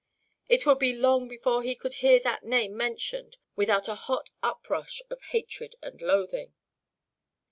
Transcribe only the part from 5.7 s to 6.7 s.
and loathing.